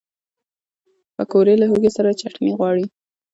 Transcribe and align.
پکورې 1.15 1.55
له 1.61 1.65
هوږې 1.71 1.91
سره 1.97 2.17
چټني 2.19 2.51
غواړي 2.57 2.85